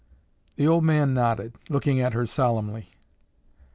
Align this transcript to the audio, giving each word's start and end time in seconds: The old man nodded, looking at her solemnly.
The 0.55 0.67
old 0.67 0.83
man 0.83 1.13
nodded, 1.13 1.53
looking 1.69 1.99
at 2.01 2.13
her 2.15 2.25
solemnly. 2.25 2.89